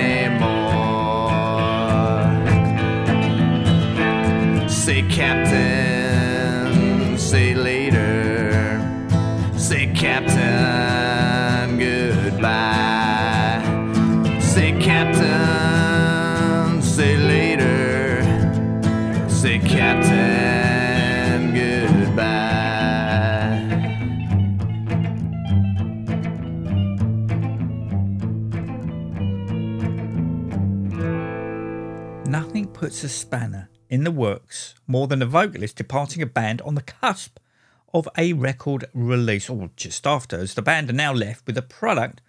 Puts 32.81 33.05
a 33.05 33.09
spanner 33.11 33.68
in 33.91 34.05
the 34.05 34.11
works 34.11 34.74
more 34.87 35.07
than 35.07 35.20
a 35.20 35.26
vocalist 35.26 35.76
departing 35.76 36.22
a 36.22 36.26
band 36.26 36.62
on 36.62 36.74
the 36.74 36.81
cusp 36.81 37.39
of 37.93 38.09
a 38.16 38.33
record 38.33 38.87
release, 38.95 39.51
or 39.51 39.68
just 39.76 40.07
after, 40.07 40.39
as 40.39 40.55
the 40.55 40.62
band 40.62 40.89
are 40.89 40.95
now 40.95 41.12
left 41.12 41.47
with 41.47 41.59
a 41.59 41.62
product 41.62 42.22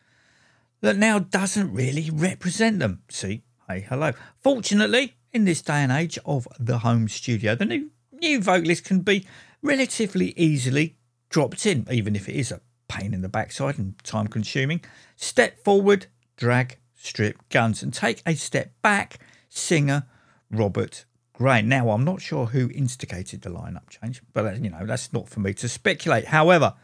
that 0.81 0.97
now 0.97 1.17
doesn't 1.19 1.73
really 1.73 2.09
represent 2.11 2.79
them. 2.79 3.01
See, 3.07 3.43
hey, 3.69 3.85
hello. 3.87 4.11
Fortunately, 4.39 5.15
in 5.31 5.45
this 5.45 5.61
day 5.61 5.75
and 5.75 5.91
age 5.91 6.19
of 6.25 6.49
the 6.59 6.79
home 6.79 7.07
studio, 7.07 7.55
the 7.55 7.63
new 7.63 7.89
new 8.11 8.41
vocalist 8.41 8.83
can 8.83 8.99
be 8.99 9.25
relatively 9.61 10.33
easily 10.35 10.97
dropped 11.29 11.65
in, 11.65 11.87
even 11.89 12.13
if 12.13 12.27
it 12.27 12.35
is 12.35 12.51
a 12.51 12.59
pain 12.89 13.13
in 13.13 13.21
the 13.21 13.29
backside 13.29 13.79
and 13.79 13.97
time 14.03 14.27
consuming. 14.27 14.83
Step 15.15 15.63
forward, 15.63 16.07
drag, 16.35 16.77
strip 16.93 17.37
guns, 17.47 17.81
and 17.81 17.93
take 17.93 18.21
a 18.25 18.35
step 18.35 18.73
back. 18.81 19.17
Singer 19.47 20.07
Robert 20.51 21.05
Gray. 21.33 21.61
Now, 21.61 21.89
I'm 21.89 22.03
not 22.03 22.21
sure 22.21 22.47
who 22.47 22.69
instigated 22.69 23.41
the 23.41 23.49
lineup 23.49 23.89
change, 23.89 24.21
but 24.33 24.45
uh, 24.45 24.51
you 24.51 24.69
know 24.69 24.85
that's 24.85 25.11
not 25.13 25.29
for 25.29 25.39
me 25.39 25.53
to 25.55 25.69
speculate. 25.69 26.25
However, 26.25 26.75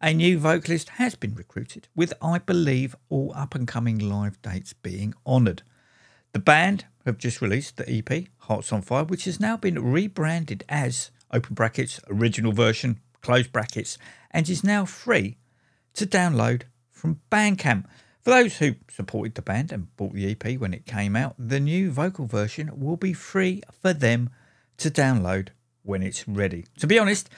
a 0.00 0.12
new 0.12 0.38
vocalist 0.38 0.90
has 0.90 1.14
been 1.14 1.34
recruited, 1.34 1.88
with 1.94 2.12
I 2.20 2.38
believe 2.38 2.96
all 3.08 3.32
up 3.34 3.54
and 3.54 3.66
coming 3.68 3.98
live 3.98 4.42
dates 4.42 4.72
being 4.72 5.14
honoured. 5.26 5.62
The 6.32 6.40
band 6.40 6.86
have 7.06 7.18
just 7.18 7.40
released 7.40 7.76
the 7.76 7.88
EP 7.88 8.26
Hearts 8.38 8.72
on 8.72 8.82
Fire, 8.82 9.04
which 9.04 9.24
has 9.24 9.38
now 9.38 9.56
been 9.56 9.92
rebranded 9.92 10.64
as 10.68 11.10
open 11.30 11.54
brackets 11.54 12.00
original 12.08 12.52
version 12.52 13.00
close 13.22 13.46
brackets 13.46 13.96
and 14.30 14.48
is 14.48 14.62
now 14.62 14.84
free 14.84 15.38
to 15.94 16.06
download 16.06 16.62
from 16.90 17.20
Bandcamp. 17.30 17.84
For 18.22 18.30
those 18.30 18.58
who 18.58 18.76
supported 18.88 19.34
the 19.34 19.42
band 19.42 19.72
and 19.72 19.94
bought 19.96 20.12
the 20.12 20.30
EP 20.30 20.56
when 20.60 20.72
it 20.72 20.86
came 20.86 21.16
out, 21.16 21.34
the 21.36 21.58
new 21.58 21.90
vocal 21.90 22.26
version 22.26 22.70
will 22.78 22.96
be 22.96 23.12
free 23.12 23.62
for 23.80 23.92
them 23.92 24.30
to 24.76 24.92
download 24.92 25.48
when 25.82 26.04
it's 26.04 26.28
ready. 26.28 26.66
To 26.78 26.86
be 26.86 27.00
honest, 27.00 27.28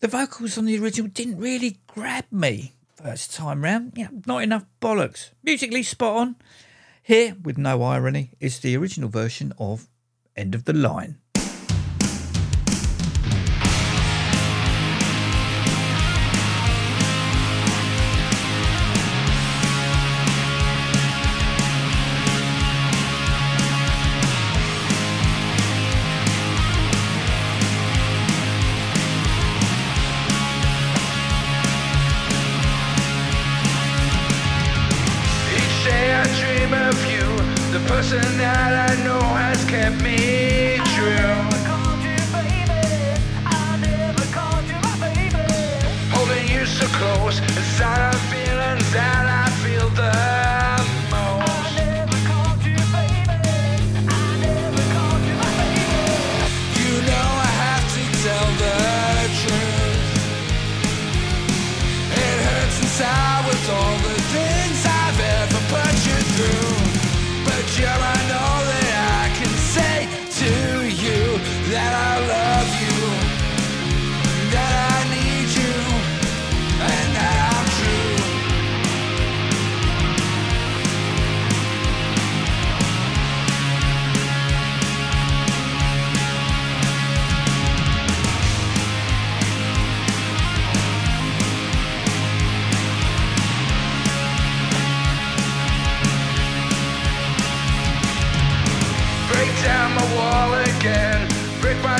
the 0.00 0.08
vocals 0.08 0.58
on 0.58 0.64
the 0.64 0.78
original 0.78 1.08
didn't 1.08 1.38
really 1.38 1.78
grab 1.86 2.24
me 2.32 2.72
first 2.96 3.34
time 3.34 3.62
round. 3.62 3.96
Know, 3.96 4.08
not 4.26 4.42
enough 4.42 4.64
bollocks. 4.80 5.30
Musically 5.44 5.84
spot 5.84 6.16
on. 6.16 6.36
Here, 7.04 7.36
with 7.40 7.56
no 7.56 7.84
irony, 7.84 8.32
is 8.40 8.58
the 8.58 8.76
original 8.76 9.08
version 9.08 9.52
of 9.58 9.86
End 10.34 10.56
of 10.56 10.64
the 10.64 10.72
Line. 10.72 11.18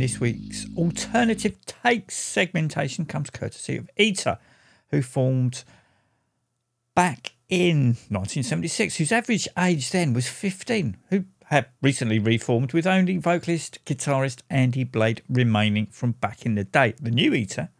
this 0.00 0.20
week's 0.20 0.66
alternative 0.76 1.56
takes 1.66 2.16
segmentation 2.16 3.04
comes 3.04 3.30
courtesy 3.30 3.76
of 3.76 3.88
Eater, 3.96 4.38
who 4.90 5.02
formed 5.02 5.64
back 6.94 7.32
in 7.48 7.96
1976, 8.08 8.96
whose 8.96 9.12
average 9.12 9.48
age 9.58 9.90
then 9.90 10.12
was 10.12 10.28
15, 10.28 10.96
who 11.10 11.24
had 11.46 11.66
recently 11.82 12.18
reformed 12.18 12.72
with 12.72 12.86
only 12.86 13.16
vocalist, 13.16 13.84
guitarist 13.84 14.42
Andy 14.48 14.84
Blade 14.84 15.22
remaining 15.28 15.86
from 15.86 16.12
back 16.12 16.46
in 16.46 16.54
the 16.54 16.64
day. 16.64 16.94
The 17.00 17.10
new 17.10 17.34
Eater 17.34 17.70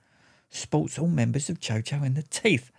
sports 0.48 0.98
all 0.98 1.08
members 1.08 1.48
of 1.48 1.60
JoJo 1.60 2.04
and 2.04 2.16
the 2.16 2.24
Teeth. 2.24 2.70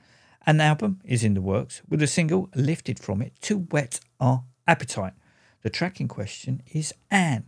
An 0.45 0.59
album 0.59 0.99
is 1.05 1.23
in 1.23 1.33
the 1.33 1.41
works 1.41 1.81
with 1.87 2.01
a 2.01 2.07
single 2.07 2.49
lifted 2.55 2.99
from 2.99 3.21
it 3.21 3.33
to 3.41 3.59
whet 3.59 3.99
our 4.19 4.43
appetite. 4.67 5.13
The 5.61 5.69
track 5.69 6.01
in 6.01 6.07
question 6.07 6.61
is 6.73 6.93
Ann, 7.09 7.45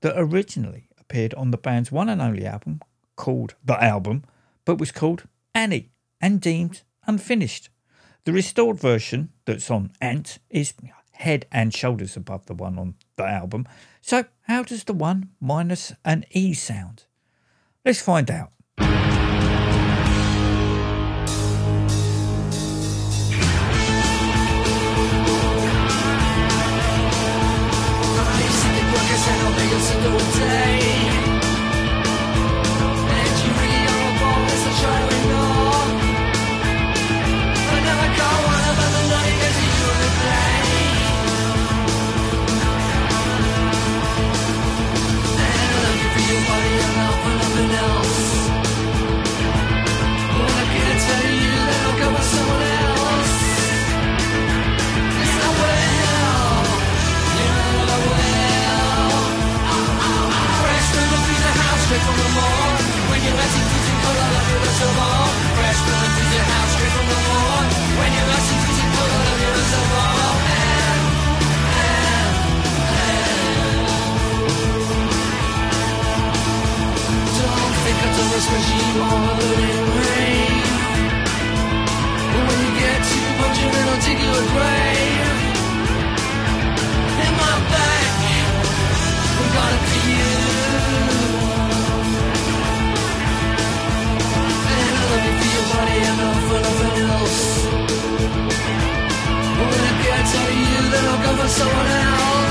that 0.00 0.14
originally 0.16 0.85
appeared 1.08 1.34
on 1.34 1.52
the 1.52 1.56
band's 1.56 1.92
one 1.92 2.08
and 2.08 2.20
only 2.20 2.44
album 2.44 2.80
called 3.14 3.54
The 3.64 3.82
Album, 3.82 4.24
but 4.64 4.78
was 4.78 4.90
called 4.92 5.24
Annie 5.54 5.90
and 6.20 6.40
deemed 6.40 6.82
unfinished. 7.06 7.70
The 8.24 8.32
restored 8.32 8.78
version 8.78 9.30
that's 9.44 9.70
on 9.70 9.92
Ant 10.00 10.38
is 10.50 10.74
head 11.12 11.46
and 11.52 11.72
shoulders 11.72 12.16
above 12.16 12.46
the 12.46 12.54
one 12.54 12.78
on 12.78 12.94
the 13.16 13.24
album. 13.24 13.66
So, 14.02 14.24
how 14.42 14.64
does 14.64 14.84
the 14.84 14.92
one 14.92 15.30
minus 15.40 15.92
an 16.04 16.24
E 16.30 16.52
sound? 16.52 17.04
Let's 17.84 18.02
find 18.02 18.30
out. 18.30 18.52
Capitalist 78.36 78.50
regime 78.52 79.00
ordered 79.00 79.60
in 79.72 79.82
rain. 79.96 80.62
When 82.46 82.58
you 82.64 82.72
get 82.80 82.98
too 83.10 83.28
it, 83.40 84.48
I'll. 84.56 85.28
In 87.24 87.32
my 87.42 87.56
back, 87.72 88.12
it 89.76 89.82
for 89.88 90.00
you. 90.10 90.34
And 94.72 94.92
I 94.96 95.04
love 95.10 95.24
for 95.40 95.48
your 95.56 95.66
body 95.72 95.96
and 96.08 96.16
not 96.20 96.38
for 96.48 96.58
nothing 96.66 96.96
else. 97.14 97.40
When 99.60 99.80
it 99.90 99.96
gets 100.04 100.32
you, 100.60 100.82
then 100.92 101.04
I'll 101.10 101.22
go 101.24 101.30
for 101.40 101.48
someone 101.48 101.86
else. 101.86 102.45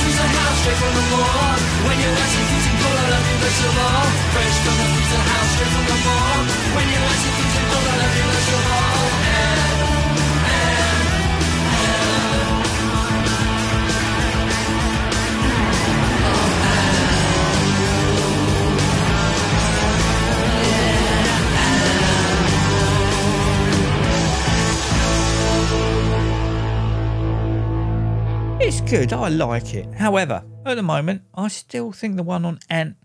The 0.00 0.06
freezer 0.06 0.32
house, 0.32 0.60
straight 0.60 0.78
from 0.80 0.94
the 0.96 1.04
morgue. 1.12 1.60
When 1.84 1.96
you're 2.00 2.16
executing 2.16 2.76
cold, 2.80 2.96
I 2.96 3.06
love 3.12 3.26
you 3.28 3.36
best 3.36 3.60
of 3.68 3.76
all. 3.84 4.08
Fresh 4.32 4.56
from 4.64 4.76
the 4.80 4.86
freezer 4.96 5.22
house, 5.28 5.39
good. 28.90 29.12
I 29.12 29.28
like 29.28 29.72
it. 29.74 29.86
However, 29.94 30.42
at 30.66 30.74
the 30.74 30.82
moment, 30.82 31.22
I 31.32 31.46
still 31.46 31.92
think 31.92 32.16
the 32.16 32.24
one 32.24 32.44
on 32.44 32.58
Ant 32.68 32.96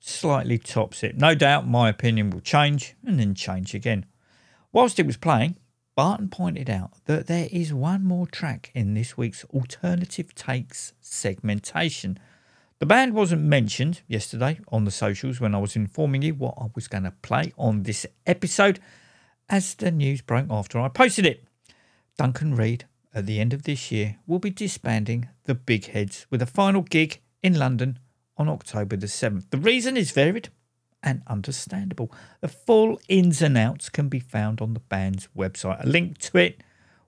slightly 0.00 0.56
tops 0.56 1.02
it. 1.02 1.18
No 1.18 1.34
doubt 1.34 1.68
my 1.68 1.90
opinion 1.90 2.30
will 2.30 2.40
change 2.40 2.94
and 3.04 3.20
then 3.20 3.34
change 3.34 3.74
again. 3.74 4.06
Whilst 4.72 4.98
it 4.98 5.04
was 5.04 5.18
playing, 5.18 5.56
Barton 5.94 6.30
pointed 6.30 6.70
out 6.70 6.92
that 7.04 7.26
there 7.26 7.48
is 7.52 7.74
one 7.74 8.02
more 8.02 8.26
track 8.26 8.70
in 8.74 8.94
this 8.94 9.18
week's 9.18 9.44
Alternative 9.52 10.34
Takes 10.34 10.94
segmentation. 11.02 12.18
The 12.78 12.86
band 12.86 13.12
wasn't 13.12 13.42
mentioned 13.42 14.00
yesterday 14.08 14.58
on 14.68 14.86
the 14.86 14.90
socials 14.90 15.38
when 15.38 15.54
I 15.54 15.58
was 15.58 15.76
informing 15.76 16.22
you 16.22 16.32
what 16.32 16.54
I 16.56 16.68
was 16.74 16.88
going 16.88 17.04
to 17.04 17.10
play 17.10 17.52
on 17.58 17.82
this 17.82 18.06
episode, 18.26 18.80
as 19.50 19.74
the 19.74 19.90
news 19.90 20.22
broke 20.22 20.46
after 20.48 20.80
I 20.80 20.88
posted 20.88 21.26
it. 21.26 21.44
Duncan 22.16 22.54
Reid, 22.54 22.86
at 23.16 23.24
the 23.24 23.40
end 23.40 23.54
of 23.54 23.62
this 23.62 23.90
year, 23.90 24.18
will 24.26 24.38
be 24.38 24.50
disbanding 24.50 25.26
the 25.44 25.54
Big 25.54 25.86
Heads 25.86 26.26
with 26.28 26.42
a 26.42 26.46
final 26.46 26.82
gig 26.82 27.22
in 27.42 27.58
London 27.58 27.98
on 28.36 28.46
October 28.46 28.94
the 28.94 29.06
7th. 29.06 29.48
The 29.48 29.56
reason 29.56 29.96
is 29.96 30.10
varied 30.10 30.50
and 31.02 31.22
understandable. 31.26 32.12
The 32.42 32.48
full 32.48 33.00
ins 33.08 33.40
and 33.40 33.56
outs 33.56 33.88
can 33.88 34.10
be 34.10 34.20
found 34.20 34.60
on 34.60 34.74
the 34.74 34.80
band's 34.80 35.28
website. 35.34 35.82
A 35.82 35.88
link 35.88 36.18
to 36.18 36.36
it 36.36 36.62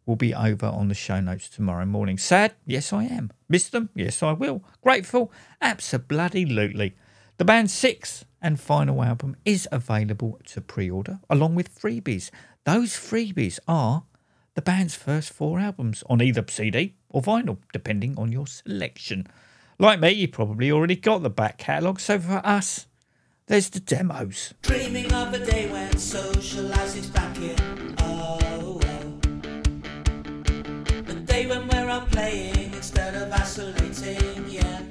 will 0.06 0.16
be 0.16 0.34
over 0.34 0.64
on 0.64 0.88
the 0.88 0.94
show 0.94 1.20
notes 1.20 1.50
tomorrow 1.50 1.84
morning. 1.84 2.16
Sad? 2.16 2.54
Yes, 2.64 2.90
I 2.90 3.04
am. 3.04 3.30
Miss 3.46 3.68
them? 3.68 3.90
Yes, 3.94 4.22
I 4.22 4.32
will. 4.32 4.64
Grateful? 4.80 5.30
Absolutely. 5.61 6.96
The 7.36 7.44
band's 7.44 7.74
sixth 7.74 8.24
and 8.40 8.59
final 8.59 9.02
album 9.02 9.36
is 9.44 9.68
available 9.70 10.40
to 10.46 10.62
pre 10.62 10.90
order 10.90 11.20
along 11.28 11.54
with 11.54 11.78
freebies. 11.78 12.30
Those 12.64 12.94
freebies 12.94 13.59
are 13.68 14.04
the 14.59 14.62
band's 14.62 14.96
first 14.96 15.32
four 15.32 15.61
albums 15.61 16.02
on 16.11 16.20
either 16.20 16.44
CD 16.48 16.96
or 17.11 17.22
vinyl, 17.22 17.59
depending 17.72 18.18
on 18.18 18.32
your 18.32 18.44
selection. 18.44 19.24
Like 19.78 20.00
me, 20.00 20.11
you 20.11 20.26
probably 20.26 20.72
already 20.72 20.96
got 20.96 21.22
the 21.22 21.30
back 21.30 21.59
catalogue, 21.59 22.00
so 22.00 22.18
for 22.18 22.44
us, 22.44 22.86
there's 23.46 23.70
the 23.70 23.78
demos. 23.78 24.54
Dreaming 24.62 25.12
of 25.12 25.32
a 25.32 25.46
day 25.46 25.70
when 25.70 25.96
socializing's 25.96 27.06
back 27.06 27.36
in. 27.38 27.54
Oh, 28.00 28.80
oh. 28.82 29.20
The 31.04 31.14
day 31.24 31.46
when 31.46 31.68
we're 31.68 31.88
out 31.88 32.11
playing 32.11 32.74
instead 32.74 33.14
of 33.14 33.32
isolating, 33.32 34.44
yeah. 34.48 34.82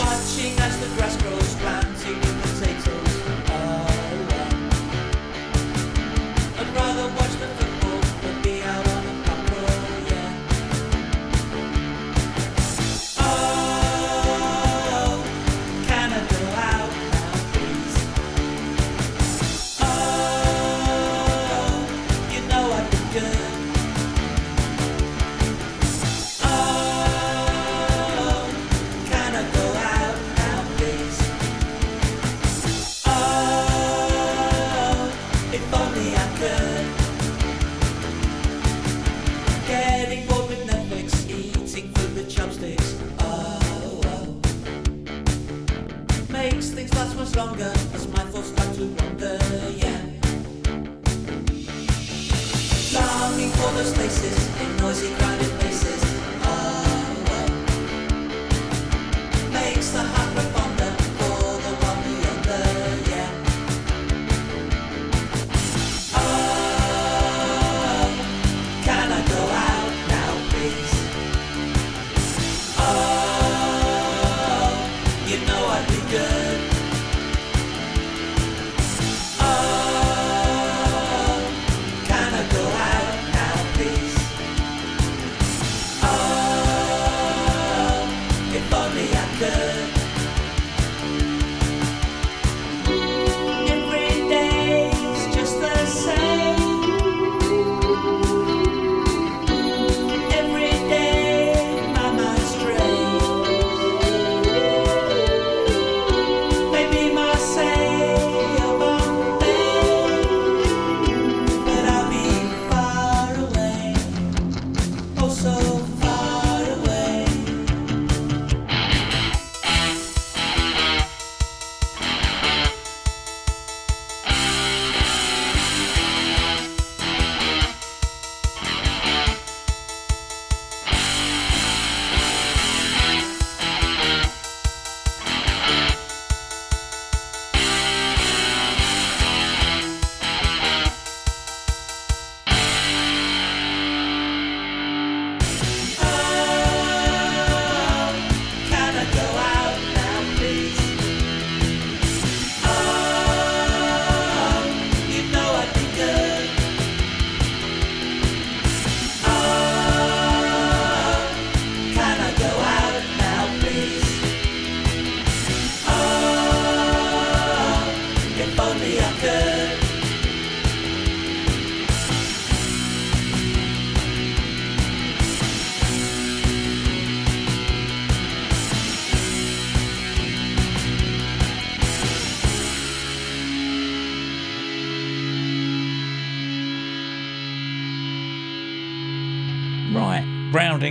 Watching 0.00 0.58
as 0.58 0.80
the 0.80 0.90
grass 0.96 1.16
grows, 1.22 1.54
planting 1.60 2.21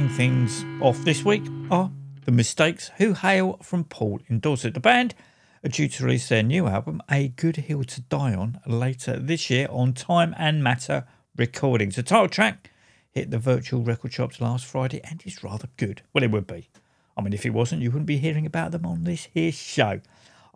things 0.10 0.64
off 0.82 0.97
this 1.04 1.24
week 1.24 1.43
are 1.70 1.91
The 2.26 2.32
Mistakes, 2.32 2.91
who 2.97 3.14
hail 3.14 3.58
from 3.62 3.84
Poole 3.84 4.20
in 4.28 4.39
Dorset. 4.39 4.74
The 4.74 4.80
band 4.80 5.16
are 5.64 5.70
due 5.70 5.88
to 5.88 6.04
release 6.04 6.30
their 6.30 6.43
new 6.43 6.68
album, 6.68 7.02
A 7.10 7.30
Good 7.30 7.58
Hill 7.58 7.84
to 7.84 8.02
Die 8.02 8.34
On, 8.34 8.60
later 8.66 9.18
this 9.20 9.49
year 9.49 9.68
on 9.70 9.93
Time 9.93 10.34
and 10.38 10.64
Matter 10.64 11.06
Recordings. 11.36 11.95
The 11.95 12.04
title 12.04 12.30
track 12.30 12.72
hit 13.12 13.32
the 13.32 13.38
virtual 13.38 13.84
record 13.84 14.14
shops 14.14 14.39
last 14.39 14.66
Friday 14.66 15.02
and 15.04 15.22
is 15.26 15.43
rather 15.43 15.68
good. 15.78 16.02
Well, 16.14 16.24
it 16.24 16.32
would 16.32 16.47
be. 16.47 16.70
I 17.18 17.22
mean, 17.22 17.34
if 17.34 17.45
it 17.45 17.52
wasn't, 17.52 17.82
you 17.82 17.91
wouldn't 17.91 18.06
be 18.06 18.18
hearing 18.18 18.45
about 18.45 18.72
them 18.72 18.86
on 18.86 19.04
this 19.04 19.28
here 19.34 19.52
show. 19.52 20.02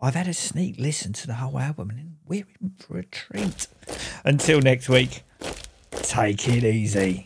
I've 0.00 0.14
had 0.14 0.28
a 0.28 0.34
sneak 0.34 0.78
listen 0.78 1.12
to 1.14 1.26
the 1.26 1.34
whole 1.34 1.58
album 1.58 1.90
and 1.90 2.16
we're 2.26 2.46
in 2.60 2.72
for 2.78 2.98
a 2.98 3.04
treat. 3.04 3.66
Until 4.24 4.60
next 4.60 4.88
week, 4.88 5.22
take 5.90 6.48
it 6.48 6.64
easy. 6.64 7.25